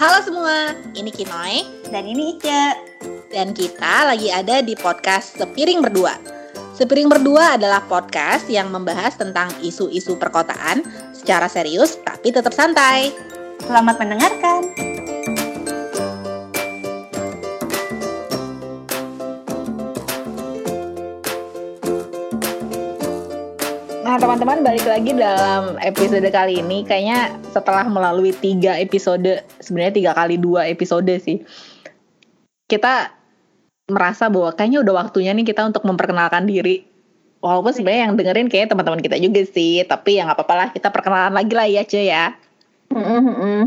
[0.00, 2.72] Halo semua, ini Kinoy Dan ini Ica.
[3.28, 6.16] dan kita lagi ada di podcast Sepiring Berdua.
[6.72, 13.12] Sepiring Berdua adalah podcast yang membahas tentang isu-isu perkotaan secara serius tapi tetap santai.
[13.60, 14.72] Selamat mendengarkan.
[24.30, 26.86] Teman-teman balik lagi dalam episode kali ini.
[26.86, 31.42] Kayaknya setelah melalui tiga episode sebenarnya tiga kali dua episode sih
[32.70, 33.10] kita
[33.90, 36.86] merasa bahwa kayaknya udah waktunya nih kita untuk memperkenalkan diri.
[37.42, 40.94] Walaupun sebenarnya yang dengerin kayak teman-teman kita juga sih tapi ya nggak apa-apa lah kita
[40.94, 42.26] perkenalan lagi lah ya cuy ya.
[42.94, 43.66] Uh,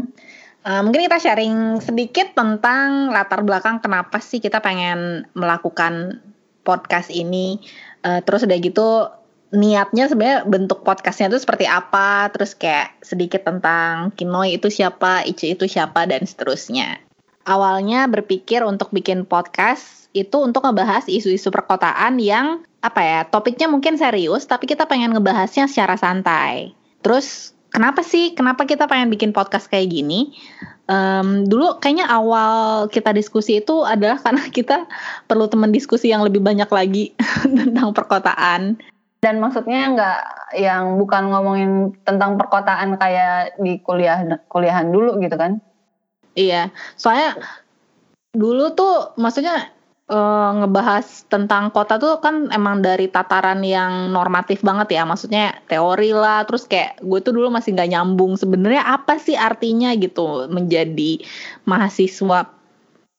[0.80, 6.24] mungkin kita sharing sedikit tentang latar belakang kenapa sih kita pengen melakukan
[6.64, 7.60] podcast ini.
[8.00, 9.12] Uh, terus udah gitu
[9.54, 12.28] niatnya sebenarnya bentuk podcastnya itu seperti apa.
[12.34, 17.00] Terus kayak sedikit tentang Kinoy itu siapa, Ice itu siapa dan seterusnya.
[17.46, 23.96] Awalnya berpikir untuk bikin podcast itu untuk ngebahas isu-isu perkotaan yang apa ya topiknya mungkin
[23.96, 26.74] serius tapi kita pengen ngebahasnya secara santai.
[27.04, 30.34] Terus kenapa sih kenapa kita pengen bikin podcast kayak gini
[30.84, 34.84] Em, dulu kayaknya awal kita diskusi itu adalah karena kita
[35.32, 37.16] perlu teman diskusi yang lebih banyak lagi
[37.60, 38.84] tentang perkotaan
[39.24, 40.20] Dan maksudnya nggak
[40.60, 41.72] yang bukan ngomongin
[42.04, 44.20] tentang perkotaan kayak di kuliah
[44.52, 45.64] kuliahan dulu gitu kan?
[46.38, 47.38] iya soalnya
[48.34, 49.70] dulu tuh maksudnya
[50.10, 56.12] eh, ngebahas tentang kota tuh kan emang dari tataran yang normatif banget ya maksudnya teori
[56.14, 61.22] lah terus kayak gue tuh dulu masih nggak nyambung sebenarnya apa sih artinya gitu menjadi
[61.70, 62.50] mahasiswa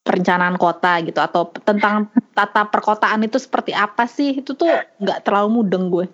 [0.04, 4.68] perencanaan kota gitu atau tentang tata perkotaan itu seperti apa sih itu tuh
[5.00, 6.06] nggak terlalu mudeng gue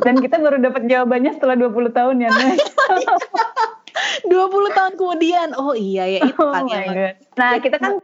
[0.00, 2.56] Dan kita baru dapat jawabannya setelah 20 tahun ya, Nay.
[4.26, 4.32] 20
[4.72, 7.14] tahun kemudian oh iya ya itu Oh kan God.
[7.36, 8.00] Nah, kita kan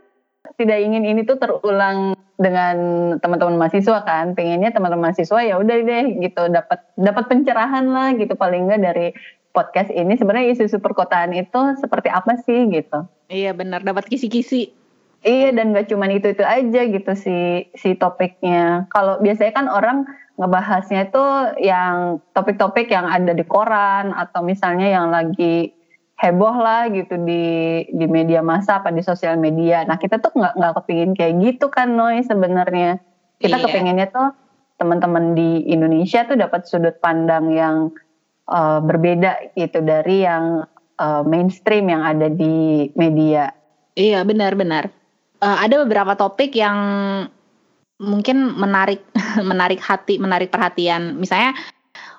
[0.61, 2.77] tidak ingin ini tuh terulang dengan
[3.19, 4.37] teman-teman mahasiswa kan.
[4.37, 9.07] Pengennya teman-teman mahasiswa ya udah deh gitu dapat dapat pencerahan lah gitu paling enggak dari
[9.51, 13.03] podcast ini sebenarnya isu-isu perkotaan itu seperti apa sih gitu.
[13.27, 14.71] iya benar dapat kisi-kisi
[15.21, 18.89] Iya dan gak cuman itu itu aja gitu si si topiknya.
[18.89, 20.09] Kalau biasanya kan orang
[20.41, 21.25] ngebahasnya itu
[21.61, 25.77] yang topik-topik yang ada di koran atau misalnya yang lagi
[26.17, 27.45] heboh lah gitu di
[27.93, 29.85] di media massa apa di sosial media.
[29.85, 32.97] Nah kita tuh nggak nggak kepingin kayak gitu kan Noy sebenarnya.
[33.37, 33.65] Kita Iya.
[33.69, 34.29] kepinginnya tuh
[34.81, 37.93] teman-teman di Indonesia tuh dapat sudut pandang yang
[38.49, 40.65] eh, berbeda gitu dari yang
[40.97, 43.53] eh, mainstream yang ada di media.
[43.97, 45.00] Iya benar-benar.
[45.41, 46.77] Eh, ada beberapa topik yang
[47.97, 49.01] mungkin menarik
[49.51, 51.17] menarik hati, menarik perhatian.
[51.17, 51.57] Misalnya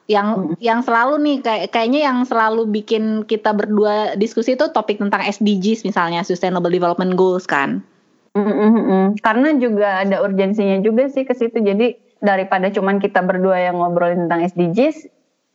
[0.10, 5.22] yang yang selalu nih kayak kayaknya yang selalu bikin kita berdua diskusi itu topik tentang
[5.22, 7.86] SDGs misalnya Sustainable Development Goals kan.
[8.34, 9.08] Mm, mm, mm, mm.
[9.22, 11.62] Karena juga ada urgensinya juga sih ke situ.
[11.62, 11.94] Jadi
[12.26, 15.06] daripada cuman kita berdua yang ngobrolin tentang SDGs,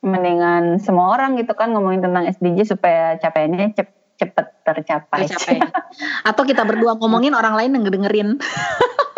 [0.06, 5.28] mendingan semua orang gitu kan ngomongin tentang SDGs supaya capaiannya cep cepet tercapai.
[5.28, 5.60] Tercapai.
[6.28, 8.28] Atau kita berdua ngomongin orang lain yang ngedengerin.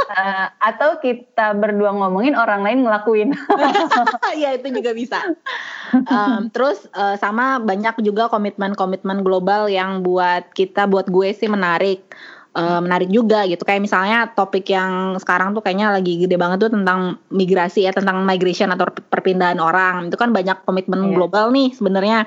[0.08, 3.36] Eh, atau kita berdua ngomongin orang lain ngelakuin.
[4.40, 5.20] Iya itu juga bisa.
[5.94, 12.02] Em, terus eh, sama banyak juga komitmen-komitmen global yang buat kita, buat gue sih menarik,
[12.58, 13.62] menarik juga gitu.
[13.62, 18.26] Kayak misalnya topik yang sekarang tuh kayaknya lagi gede banget tuh tentang migrasi ya, tentang
[18.26, 20.10] migration atau perpindahan orang.
[20.10, 21.14] Itu kan banyak komitmen Iya.
[21.14, 22.26] global nih sebenarnya.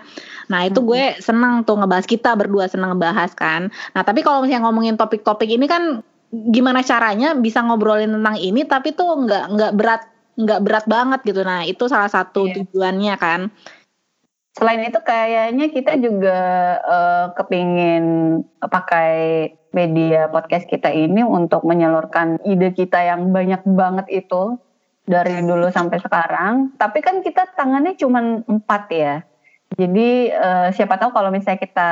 [0.51, 3.71] Nah itu gue seneng tuh ngebahas kita berdua seneng ngebahas kan.
[3.95, 8.95] Nah tapi kalau misalnya ngomongin topik-topik ini kan gimana caranya bisa ngobrolin tentang ini tapi
[8.95, 10.01] tuh nggak nggak berat
[10.39, 12.63] nggak berat banget gitu nah itu salah satu Iya.
[12.63, 13.41] tujuannya kan
[14.51, 16.39] Selain itu kayaknya kita juga
[16.83, 18.03] eh, kepingin
[18.59, 19.11] pakai
[19.71, 24.59] media podcast kita ini untuk menyalurkan ide kita yang banyak banget itu
[25.07, 26.75] dari dulu sampai sekarang.
[26.75, 29.15] Tapi kan kita tangannya cuma empat ya.
[29.79, 31.89] Jadi eh, siapa tahu kalau misalnya kita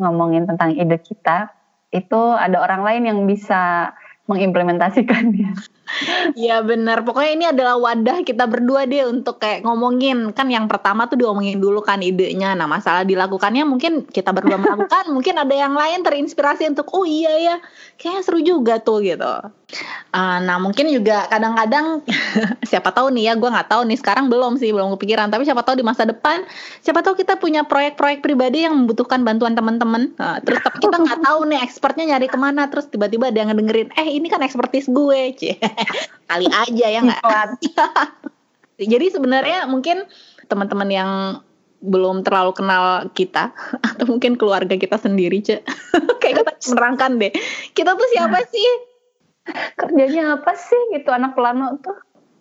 [0.00, 1.50] ngomongin tentang ide kita,
[1.94, 3.94] itu ada orang lain yang bisa
[4.26, 5.54] mengimplementasikannya.
[6.34, 7.04] Iya benar.
[7.04, 10.32] Pokoknya ini adalah wadah kita berdua deh untuk kayak ngomongin.
[10.32, 12.56] Kan yang pertama tuh diomongin dulu kan idenya.
[12.56, 17.36] Nah masalah dilakukannya mungkin kita berdua melakukan mungkin ada yang lain terinspirasi untuk oh iya
[17.38, 17.56] ya
[18.00, 19.32] kayaknya seru juga tuh gitu.
[20.14, 22.06] Ah, nah mungkin juga kadang-kadang
[22.70, 25.28] siapa tahu nih ya gue nggak tahu nih sekarang belum sih belum kepikiran.
[25.30, 26.42] Tapi siapa tahu di masa depan
[26.80, 30.16] siapa tahu kita punya proyek-proyek pribadi yang membutuhkan bantuan teman-teman.
[30.16, 32.66] Nah, terus tapi kita nggak tahu nih expertnya nyari ke mana.
[32.72, 35.54] Terus tiba-tiba ada yang ngedengerin eh ini kan expertise gue cie
[36.30, 37.22] kali aja ya nggak
[38.92, 40.06] jadi sebenarnya mungkin
[40.48, 41.10] teman-teman yang
[41.84, 43.52] belum terlalu kenal kita
[43.92, 45.62] atau mungkin keluarga kita sendiri, Cek.
[46.24, 47.32] Kayak kita menerangkan deh.
[47.76, 48.48] Kita tuh siapa nah.
[48.48, 48.68] sih?
[49.76, 51.92] Kerjanya apa sih gitu anak plano tuh?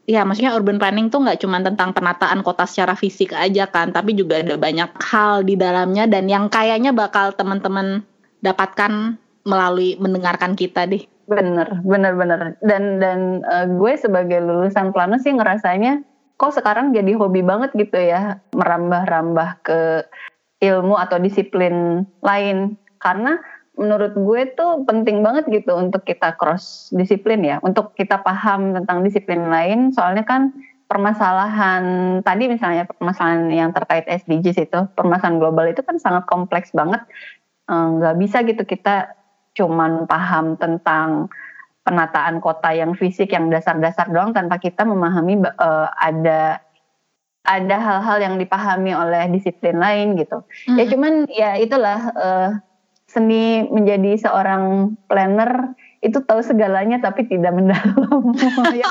[0.08, 4.12] Ya, maksudnya urban planning tuh nggak cuma tentang penataan kota secara fisik aja kan, tapi
[4.16, 8.04] juga ada banyak hal di dalamnya dan yang kayaknya bakal teman-teman
[8.44, 9.16] dapatkan
[9.48, 11.08] melalui mendengarkan kita deh.
[11.24, 12.40] Bener, bener, bener.
[12.60, 16.04] Dan dan uh, gue sebagai lulusan plano sih ngerasanya
[16.36, 19.80] kok sekarang jadi hobi banget gitu ya merambah-rambah ke
[20.60, 23.40] ilmu atau disiplin lain karena
[23.74, 29.02] menurut gue tuh penting banget gitu untuk kita cross disiplin ya, untuk kita paham tentang
[29.02, 29.90] disiplin lain.
[29.90, 30.54] Soalnya kan
[30.86, 31.84] permasalahan
[32.22, 37.02] tadi misalnya permasalahan yang terkait SDGs itu, permasalahan global itu kan sangat kompleks banget.
[37.66, 39.18] Eh, nggak bisa gitu kita
[39.54, 41.30] cuman paham tentang
[41.84, 46.64] penataan kota yang fisik yang dasar-dasar doang tanpa kita memahami uh, ada
[47.44, 50.42] ada hal-hal yang dipahami oleh disiplin lain gitu.
[50.42, 50.78] Mm -hmm.
[50.80, 52.50] Ya cuman ya itulah uh,
[53.04, 58.36] seni menjadi seorang planner itu tahu segalanya tapi tidak mendalam.
[58.74, 58.90] Ya,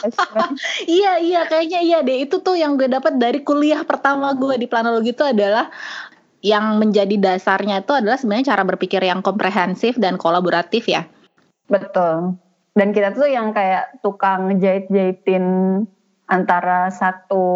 [1.00, 4.70] iya iya kayaknya iya deh itu tuh yang gue dapat dari kuliah pertama gue di
[4.70, 5.69] planologi itu adalah
[6.43, 11.06] yang menjadi dasarnya itu adalah sebenarnya cara berpikir yang komprehensif dan kolaboratif ya.
[11.71, 12.35] Betul.
[12.75, 15.44] Dan kita tuh yang kayak tukang jahit-jahitin
[16.27, 17.47] antara satu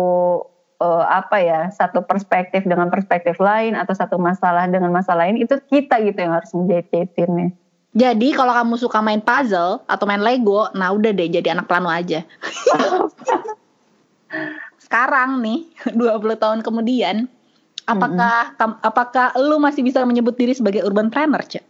[0.79, 5.56] uh, apa ya satu perspektif dengan perspektif lain atau satu masalah dengan masalah lain itu
[5.73, 7.56] kita gitu yang harus menjahit-jahitinnya.
[7.97, 11.89] Jadi kalau kamu suka main puzzle atau main Lego, nah udah deh jadi anak plano
[11.89, 12.21] aja.
[14.85, 15.65] Sekarang nih,
[15.97, 17.25] 20 tahun kemudian,
[17.87, 18.73] apakah mm -hmm.
[18.83, 21.65] apakah lu masih bisa menyebut diri sebagai urban planner, Cek?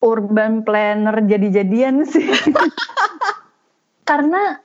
[0.00, 2.24] Urban planner jadi-jadian sih.
[4.08, 4.58] Karena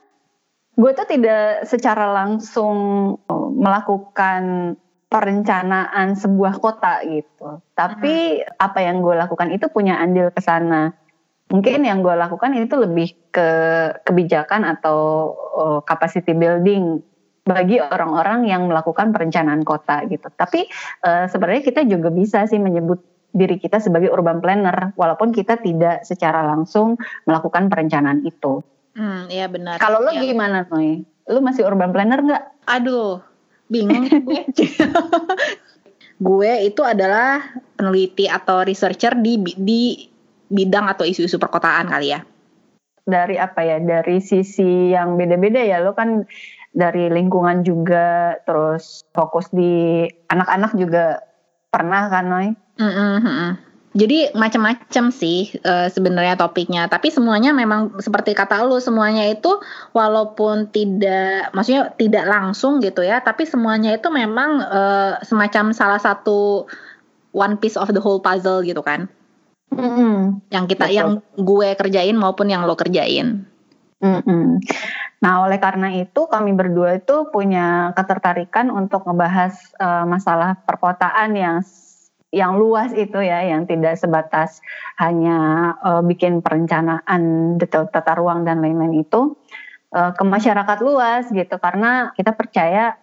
[0.78, 2.76] gue tuh tidak secara langsung
[3.60, 4.74] melakukan
[5.10, 7.58] perencanaan sebuah kota gitu.
[7.74, 8.62] Tapi hmm.
[8.62, 10.94] apa yang gue lakukan itu punya andil ke sana.
[11.50, 13.50] Mungkin yang gue lakukan itu lebih ke
[14.06, 17.02] kebijakan atau uh, capacity building
[17.50, 20.30] bagi orang-orang yang melakukan perencanaan kota gitu.
[20.30, 20.70] Tapi
[21.02, 26.02] uh, sebenarnya kita juga bisa sih menyebut diri kita sebagai urban planner walaupun kita tidak
[26.06, 28.62] secara langsung melakukan perencanaan itu.
[28.94, 29.78] Hmm, iya benar.
[29.78, 30.22] Kalau lo ya.
[30.22, 31.06] gimana, Noy?
[31.30, 32.44] Lo masih urban planner nggak?
[32.66, 33.22] Aduh,
[33.70, 34.42] bingung gue.
[36.20, 37.40] gue itu adalah
[37.78, 39.82] peneliti atau researcher di di
[40.50, 42.20] bidang atau isu-isu perkotaan kali ya.
[43.06, 43.78] Dari apa ya?
[43.78, 45.78] Dari sisi yang beda-beda ya.
[45.78, 46.26] Lo kan
[46.70, 51.22] dari lingkungan juga, terus fokus di anak-anak juga
[51.70, 52.48] pernah kan, Noy?
[52.78, 53.50] Mm -hmm.
[53.90, 59.58] Jadi macam-macam sih uh, sebenarnya topiknya, tapi semuanya memang seperti kata lu semuanya itu
[59.90, 66.70] walaupun tidak maksudnya tidak langsung gitu ya, tapi semuanya itu memang uh, semacam salah satu
[67.34, 69.10] one piece of the whole puzzle gitu kan.
[69.74, 70.46] Mm-hmm.
[70.54, 70.94] Yang kita Betul.
[70.94, 73.42] yang gue kerjain maupun yang lo kerjain.
[73.98, 74.46] Mm-hmm.
[75.20, 81.56] Nah, oleh karena itu kami berdua itu punya ketertarikan untuk ngebahas uh, masalah perkotaan yang
[82.32, 84.64] yang luas itu ya, yang tidak sebatas
[84.96, 85.36] hanya
[85.84, 89.36] uh, bikin perencanaan detail tata ruang dan lain-lain itu
[89.92, 92.96] uh, ke masyarakat luas gitu, karena kita percaya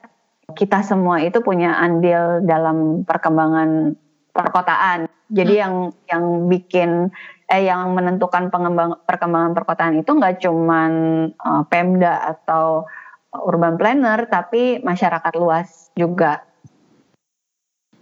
[0.55, 3.99] kita semua itu punya andil dalam perkembangan
[4.37, 5.09] perkotaan.
[5.33, 5.61] Jadi hmm.
[5.65, 5.73] yang
[6.07, 6.89] yang bikin
[7.47, 10.91] eh yang menentukan pengembang perkembangan perkotaan itu nggak cuman
[11.41, 12.85] uh, Pemda atau
[13.33, 16.47] urban planner, tapi masyarakat luas juga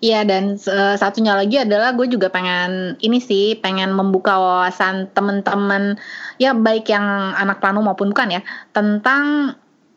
[0.04, 5.96] Iya dan uh, satunya lagi adalah gue juga pengen ini sih pengen membuka wawasan temen-temen
[6.36, 8.42] ya baik yang anak plano maupun bukan ya
[8.75, 9.56] tentang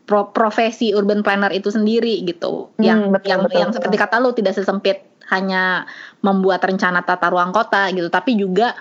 [0.08, 4.16] pro profesi urban planner itu sendiri gitu hmm, yang betul, yang betul, yang seperti kata
[4.22, 5.84] lo tidak sesempit hanya
[6.24, 8.76] membuat rencana tata ruang kota gitu tapi juga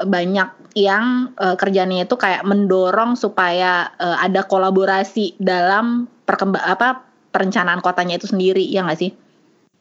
[0.00, 7.04] banyak yang uh, kerjanya itu kayak mendorong supaya uh, ada kolaborasi dalam perkembang apa
[7.34, 9.12] perencanaan kotanya itu sendiri ya nggak sih?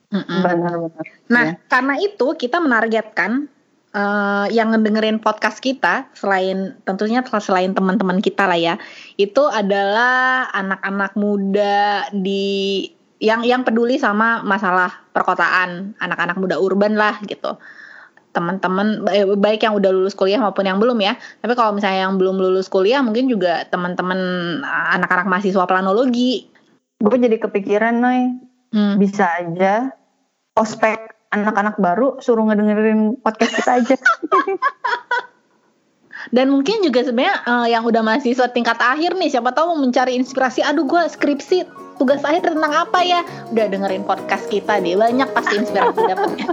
[0.10, 1.06] Benar-benar.
[1.30, 1.62] Nah, ya.
[1.70, 3.46] karena itu kita menargetkan
[3.94, 8.76] uh, yang ngedengerin podcast kita selain tentunya selain teman-teman kita lah ya,
[9.22, 12.90] itu adalah anak-anak muda di
[13.20, 17.60] yang yang peduli sama masalah perkotaan, anak-anak muda urban lah gitu.
[18.32, 21.20] Teman-teman eh, baik yang udah lulus kuliah maupun yang belum ya.
[21.44, 24.20] Tapi kalau misalnya yang belum lulus kuliah mungkin juga teman-teman
[24.96, 26.48] anak-anak mahasiswa planologi.
[27.00, 28.40] Gue jadi kepikiran, Noy.
[28.72, 28.96] Hmm.
[28.96, 29.92] Bisa aja
[30.56, 31.00] ospek
[31.32, 33.96] anak-anak baru suruh ngedengerin podcast kita aja.
[36.36, 40.20] Dan mungkin juga sebenarnya uh, yang udah mahasiswa tingkat akhir nih, siapa tahu mau mencari
[40.20, 40.62] inspirasi.
[40.62, 43.22] Aduh, gue skripsi tugas akhir tentang apa ya?
[43.52, 46.48] Udah dengerin podcast kita deh, banyak pasti inspirasi dapetnya.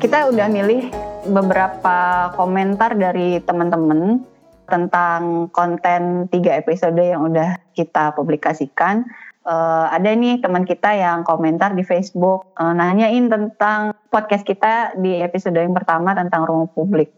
[0.00, 0.88] Kita udah milih
[1.28, 4.20] beberapa komentar dari teman-teman
[4.64, 9.04] tentang konten tiga episode yang udah kita publikasikan
[9.44, 15.20] uh, ada nih teman kita yang komentar di Facebook uh, nanyain tentang podcast kita di
[15.20, 17.12] episode yang pertama tentang ruang publik.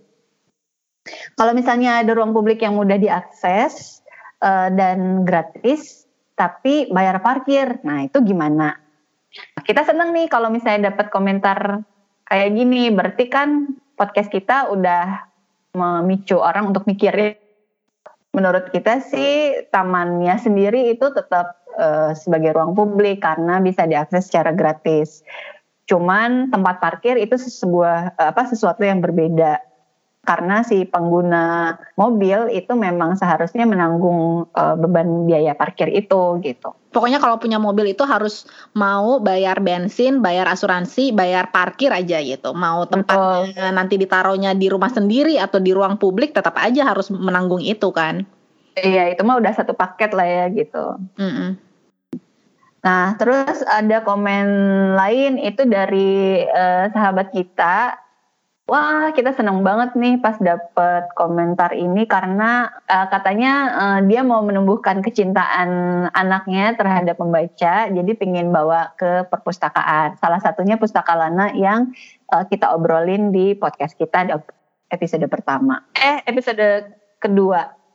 [1.39, 4.03] Kalau misalnya ada ruang publik yang mudah diakses
[4.43, 6.05] uh, dan gratis,
[6.35, 8.75] tapi bayar parkir, nah itu gimana?
[9.63, 11.83] Kita seneng nih kalau misalnya dapat komentar
[12.27, 15.31] kayak gini, berarti kan podcast kita udah
[15.77, 17.39] memicu orang untuk mikirin.
[18.35, 24.51] Menurut kita sih tamannya sendiri itu tetap uh, sebagai ruang publik karena bisa diakses secara
[24.51, 25.23] gratis.
[25.87, 29.63] Cuman tempat parkir itu sebuah uh, apa sesuatu yang berbeda
[30.27, 36.75] karena si pengguna mobil itu memang seharusnya menanggung uh, beban biaya parkir itu gitu.
[36.91, 42.51] Pokoknya kalau punya mobil itu harus mau bayar bensin, bayar asuransi, bayar parkir aja gitu.
[42.59, 47.63] Mau tempatnya nanti ditaruhnya di rumah sendiri atau di ruang publik tetap aja harus menanggung
[47.63, 48.27] itu kan.
[48.77, 50.99] Iya itu mah udah satu paket lah ya gitu.
[51.17, 51.51] Mm -mm.
[52.87, 54.47] Nah, terus ada komen
[54.95, 57.99] lain itu dari uh, sahabat kita.
[58.67, 64.43] Wah, kita senang banget nih pas dapet komentar ini karena uh, katanya uh, dia mau
[64.43, 65.71] menumbuhkan kecintaan
[66.11, 70.19] anaknya terhadap membaca, jadi pengen bawa ke perpustakaan.
[70.19, 71.95] Salah satunya Pustaka Lana yang
[72.35, 74.35] uh, kita obrolin di podcast kita di
[74.91, 75.87] episode pertama.
[75.95, 76.91] Eh, episode
[77.23, 77.86] kedua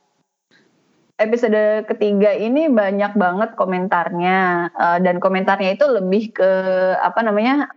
[1.22, 4.70] episode ketiga ini banyak banget komentarnya.
[4.74, 6.50] Uh, dan komentarnya itu lebih ke
[6.98, 7.70] apa namanya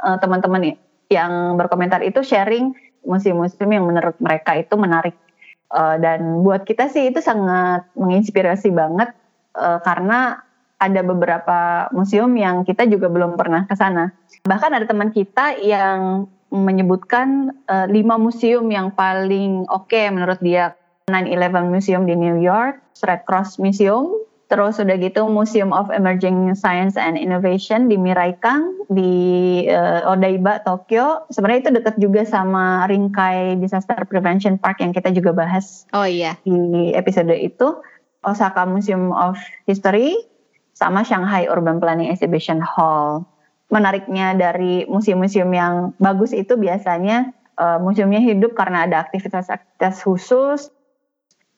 [0.00, 0.78] uh, teman-teman
[1.10, 5.18] yang berkomentar itu sharing museum-museum yang menurut mereka itu menarik.
[5.72, 9.10] Uh, dan buat kita sih itu sangat menginspirasi banget
[9.56, 10.44] uh, karena
[10.82, 14.10] ada beberapa museum yang kita juga belum pernah ke sana.
[14.42, 20.76] Bahkan ada teman kita yang menyebutkan uh, lima museum yang paling oke okay menurut dia
[21.10, 27.00] 9/11 Museum di New York, Red Cross Museum, terus udah gitu Museum of Emerging Science
[27.00, 29.12] and Innovation di Miraikang di
[29.72, 31.24] uh, Odaiba Tokyo.
[31.32, 35.88] Sebenarnya itu dekat juga sama Rinkai Disaster Prevention Park yang kita juga bahas.
[35.96, 36.36] Oh iya.
[36.44, 37.80] Di episode itu
[38.22, 40.14] Osaka Museum of History
[40.76, 43.24] sama Shanghai Urban Planning Exhibition Hall.
[43.72, 50.68] Menariknya dari museum-museum yang bagus itu biasanya uh, museumnya hidup karena ada aktivitas-aktivitas khusus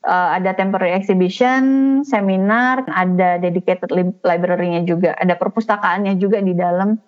[0.04, 1.62] uh, ada temporary exhibition,
[2.04, 3.90] seminar, ada dedicated
[4.23, 7.00] library-nya juga, ada perpustakaannya juga di dalam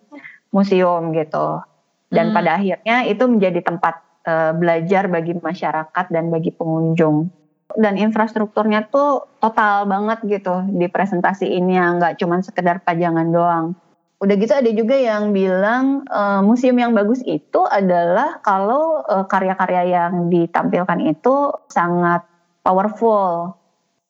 [0.51, 1.61] museum gitu.
[2.09, 2.37] Dan hmm.
[2.37, 7.29] pada akhirnya itu menjadi tempat uh, belajar bagi masyarakat dan bagi pengunjung.
[7.77, 13.67] Dan infrastrukturnya tuh total banget gitu di presentasi ini yang nggak cuma sekedar pajangan doang.
[14.17, 19.93] Udah gitu ada juga yang bilang uh, museum yang bagus itu adalah kalau uh, karya-karya
[19.93, 22.25] yang ditampilkan itu sangat
[22.67, 23.55] powerful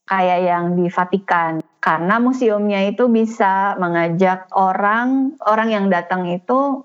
[0.08, 6.80] kayak yang di Vatikan karena museumnya itu bisa mengajak orang orang yang datang itu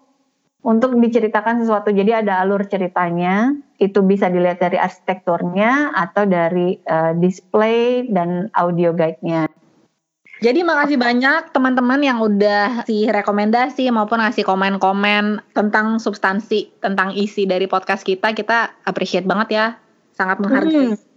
[0.61, 7.17] untuk diceritakan sesuatu jadi ada alur ceritanya itu bisa dilihat dari arsitekturnya atau dari uh,
[7.17, 9.49] display dan audio guide-nya.
[10.41, 17.45] Jadi makasih banyak teman-teman yang udah sih rekomendasi maupun ngasih komen-komen tentang substansi, tentang isi
[17.45, 18.33] dari podcast kita.
[18.33, 19.65] Kita appreciate banget ya.
[20.17, 20.97] Sangat menghargai.
[20.97, 21.10] Hmm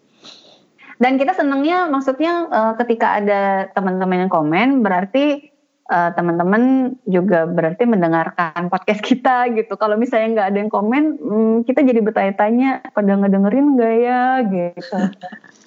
[1.05, 5.53] dan kita senangnya maksudnya uh, ketika ada teman-teman yang komen berarti
[5.93, 9.77] uh, teman-teman juga berarti mendengarkan podcast kita gitu.
[9.77, 14.99] Kalau misalnya nggak ada yang komen, hmm, kita jadi bertanya-tanya pada ngedengerin nggak ya gitu.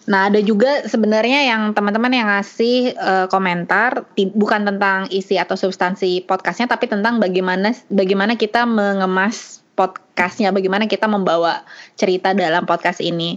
[0.07, 6.23] Nah, ada juga sebenarnya yang teman-teman yang ngasih uh, komentar bukan tentang isi atau substansi
[6.23, 11.67] podcastnya, tapi tentang bagaimana bagaimana kita mengemas podcastnya, bagaimana kita membawa
[11.99, 13.35] cerita dalam podcast ini.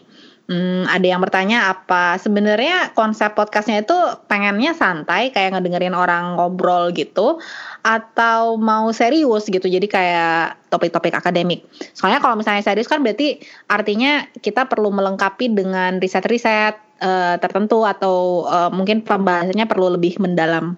[0.51, 3.95] Hmm, ada yang bertanya apa sebenarnya konsep podcastnya itu
[4.27, 7.39] pengennya santai kayak ngedengerin orang ngobrol gitu
[7.87, 11.71] atau mau serius gitu jadi kayak topik-topik akademik.
[11.95, 13.39] Soalnya kalau misalnya serius kan berarti
[13.71, 20.75] artinya kita perlu melengkapi dengan riset-riset uh, tertentu atau uh, mungkin pembahasannya perlu lebih mendalam.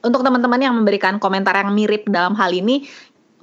[0.00, 2.88] Untuk teman-teman yang memberikan komentar yang mirip dalam hal ini,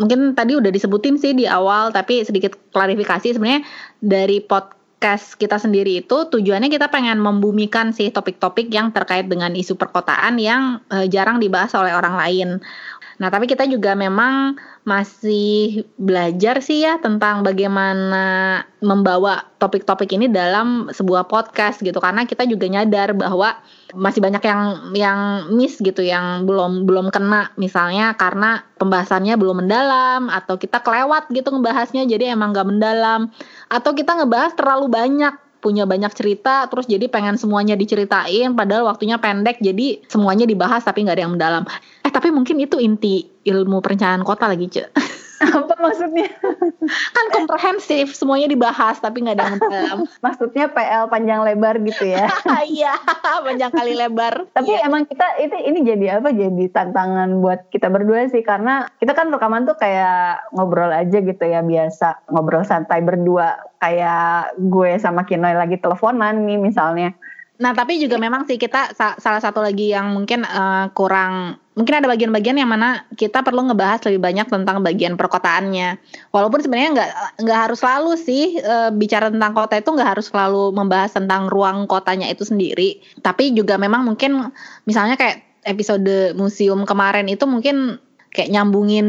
[0.01, 3.61] mungkin tadi udah disebutin sih di awal tapi sedikit klarifikasi sebenarnya
[4.01, 9.53] dari pod podcast kita sendiri itu tujuannya kita pengen membumikan sih topik-topik yang terkait dengan
[9.53, 12.49] isu perkotaan yang uh, jarang dibahas oleh orang lain.
[13.21, 14.57] Nah, tapi kita juga memang
[14.89, 22.49] masih belajar sih ya tentang bagaimana membawa topik-topik ini dalam sebuah podcast gitu karena kita
[22.49, 23.53] juga nyadar bahwa
[23.95, 25.19] masih banyak yang yang
[25.55, 31.47] miss gitu yang belum belum kena misalnya karena pembahasannya belum mendalam atau kita kelewat gitu
[31.55, 33.31] ngebahasnya jadi emang gak mendalam.
[33.71, 39.17] Atau kita ngebahas terlalu banyak punya banyak cerita terus jadi pengen semuanya diceritain padahal waktunya
[39.17, 41.63] pendek jadi semuanya dibahas tapi nggak ada yang mendalam.
[42.05, 44.87] Eh tapi mungkin itu inti ilmu perencanaan kota lagi cek
[45.41, 46.27] apa maksudnya?
[47.13, 52.27] Kan komprehensif semuanya dibahas tapi nggak ada yang mendalam maksudnya PL panjang lebar gitu ya?
[52.67, 52.93] Iya
[53.45, 54.49] panjang kali lebar.
[54.51, 54.85] Tapi iya.
[54.89, 56.33] emang kita itu ini jadi apa?
[56.33, 61.43] Jadi tantangan buat kita berdua sih karena kita kan rekaman tuh kayak ngobrol aja gitu
[61.45, 62.27] ya biasa.
[62.33, 67.13] Ngobrol santai berdua kayak gue sama Kinoy lagi teleponan nih misalnya
[67.57, 72.09] Nah, tapi juga memang sih kita salah satu lagi yang mungkin uh, kurang mungkin ada
[72.09, 75.97] bagian-bagian yang mana kita perlu ngebahas lebih banyak tentang bagian perkotaannya.
[76.29, 77.11] Walaupun sebenarnya nggak
[77.41, 81.89] nggak harus selalu sih uh, bicara tentang kota itu nggak harus selalu membahas tentang ruang
[81.89, 83.01] kotanya itu sendiri.
[83.25, 84.53] Tapi juga memang mungkin
[84.85, 87.97] misalnya kayak episode museum kemarin itu mungkin
[88.33, 89.07] kayak nyambungin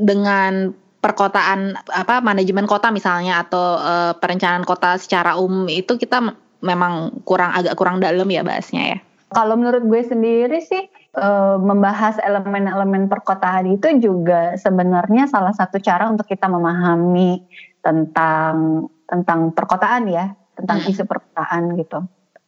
[0.00, 0.72] dengan
[1.04, 6.32] perkotaan apa manajemen kota misalnya atau uh, perencanaan kota secara umum itu kita
[6.64, 8.98] memang kurang agak kurang dalam ya bahasnya ya.
[9.34, 16.08] Kalau menurut gue sendiri sih uh, membahas elemen-elemen perkotaan itu juga sebenarnya salah satu cara
[16.08, 17.42] untuk kita memahami
[17.84, 20.90] tentang tentang perkotaan ya, tentang hmm.
[20.90, 22.06] isu perkotaan gitu.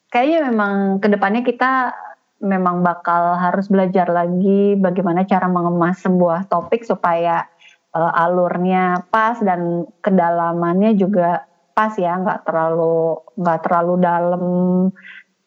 [0.08, 1.92] Kayaknya memang ke depannya kita
[2.40, 7.48] memang bakal harus belajar lagi bagaimana cara mengemas sebuah topik supaya
[7.96, 14.44] uh, alurnya pas dan kedalamannya juga pas ya nggak terlalu nggak terlalu dalam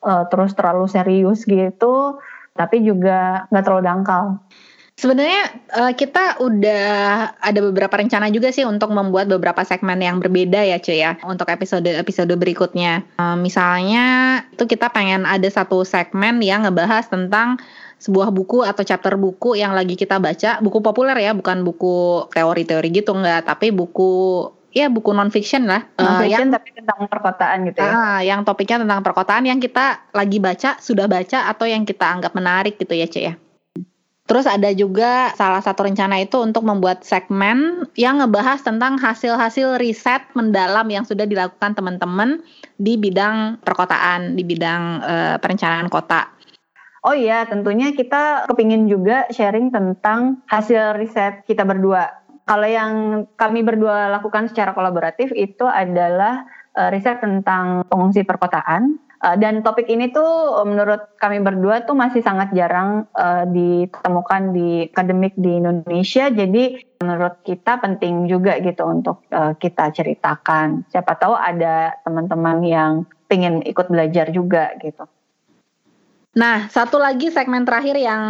[0.05, 2.21] uh, terus terlalu serius gitu
[2.53, 4.25] tapi juga nggak terlalu dangkal
[4.99, 6.83] Sebenarnya uh, kita udah
[7.39, 11.47] ada beberapa rencana juga sih untuk membuat beberapa segmen yang berbeda ya cuy ya untuk
[11.47, 13.07] episode-episode berikutnya.
[13.15, 17.55] Uh, misalnya itu kita pengen ada satu segmen yang ngebahas tentang
[17.95, 22.91] sebuah buku atau chapter buku yang lagi kita baca, buku populer ya, bukan buku teori-teori
[22.91, 25.85] gitu enggak, tapi buku ya buku non fiction lah.
[25.97, 27.91] Non fiction uh, yang, tapi tentang perkotaan gitu ya?
[27.91, 32.33] Uh, yang topiknya tentang perkotaan yang kita lagi baca sudah baca atau yang kita anggap
[32.37, 33.33] menarik gitu ya Cek ya?
[34.29, 40.21] Terus ada juga salah satu rencana itu untuk membuat segmen yang ngebahas tentang hasil-hasil riset
[40.37, 42.45] mendalam yang sudah dilakukan teman-teman
[42.77, 46.29] di bidang perkotaan, di bidang uh, perencanaan kota.
[47.09, 52.18] Oh iya, tentunya kita kepingin juga sharing tentang hasil riset kita berdua
[52.49, 52.93] kalau yang
[53.37, 58.97] kami berdua lakukan secara kolaboratif itu adalah uh, riset tentang pengungsi perkotaan.
[59.19, 64.89] Uh, dan topik ini tuh menurut kami berdua tuh masih sangat jarang uh, ditemukan di
[64.89, 66.31] akademik di Indonesia.
[66.33, 70.89] Jadi menurut kita penting juga gitu untuk uh, kita ceritakan.
[70.89, 72.91] Siapa tahu ada teman-teman yang
[73.29, 75.05] ingin ikut belajar juga gitu.
[76.39, 78.23] Nah, satu lagi segmen terakhir yang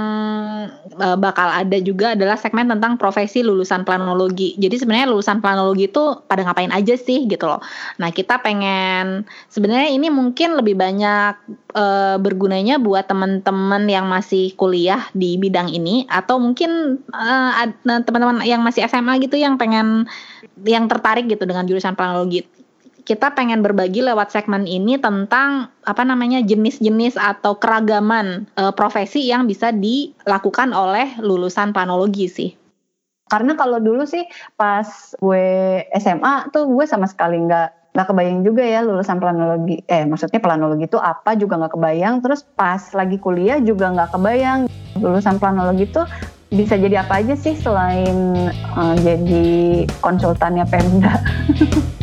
[0.97, 4.57] uh, bakal ada juga adalah segmen tentang profesi lulusan planologi.
[4.57, 7.61] Jadi sebenarnya lulusan planologi itu pada ngapain aja sih gitu loh.
[8.01, 11.37] Nah, kita pengen sebenarnya ini mungkin lebih banyak
[11.77, 18.65] uh, bergunanya buat teman-teman yang masih kuliah di bidang ini atau mungkin uh, teman-teman yang
[18.65, 20.09] masih SMA gitu yang pengen
[20.65, 22.41] yang tertarik gitu dengan jurusan planologi
[23.03, 29.45] kita pengen berbagi lewat segmen ini tentang apa namanya jenis-jenis atau keragaman e, profesi yang
[29.47, 32.51] bisa dilakukan oleh lulusan planologi sih.
[33.29, 34.25] Karena kalau dulu sih
[34.57, 35.45] pas gue
[36.01, 39.85] SMA tuh gue sama sekali nggak nggak kebayang juga ya lulusan planologi.
[39.85, 42.15] Eh maksudnya planologi itu apa juga nggak kebayang.
[42.25, 44.59] Terus pas lagi kuliah juga nggak kebayang
[44.97, 46.01] lulusan planologi itu
[46.49, 48.33] bisa jadi apa aja sih selain
[48.73, 51.21] uh, jadi konsultannya Pemda.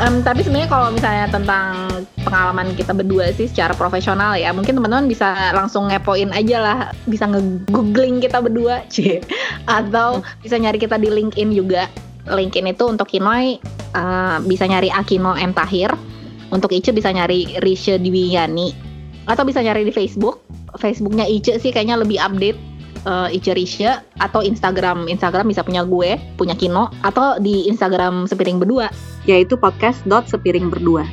[0.00, 1.92] Um, tapi sebenarnya kalau misalnya tentang
[2.24, 7.28] pengalaman kita berdua sih secara profesional ya, mungkin teman-teman bisa langsung ngepoin aja lah, bisa
[7.28, 9.20] nge-googling kita berdua, cie,
[9.68, 11.84] atau bisa nyari kita di LinkedIn juga.
[12.24, 13.60] LinkedIn itu untuk Kinoy
[13.92, 15.52] uh, bisa nyari Akino M.
[15.52, 15.92] Tahir,
[16.48, 18.72] untuk Ice bisa nyari Risha Dwiyani,
[19.28, 20.40] atau bisa nyari di Facebook.
[20.80, 22.69] Facebooknya Ice sih kayaknya lebih update
[23.06, 28.60] uh, Ice Risha atau Instagram Instagram bisa punya gue punya Kino atau di Instagram Sepiring
[28.60, 28.90] Berdua
[29.28, 31.04] yaitu podcast dot sepiring berdua.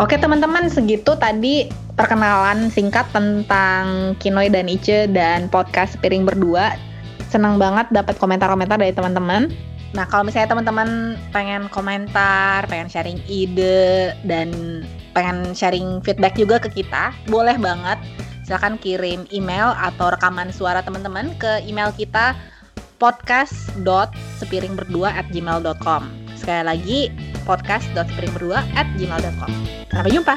[0.00, 6.74] Oke teman-teman segitu tadi perkenalan singkat tentang Kinoy dan Ice dan podcast Sepiring Berdua.
[7.28, 9.52] Senang banget dapat komentar-komentar dari teman-teman.
[9.92, 14.80] Nah kalau misalnya teman-teman pengen komentar, pengen sharing ide dan
[15.12, 18.00] pengen sharing feedback juga ke kita, boleh banget.
[18.42, 22.34] Silahkan kirim email atau rekaman suara teman-teman ke email kita
[22.98, 26.02] podcast.sepiringberdua at gmail.com
[26.38, 27.10] Sekali lagi,
[27.46, 29.50] podcast.sepiringberdua at gmail.com
[29.90, 30.34] Sampai jumpa!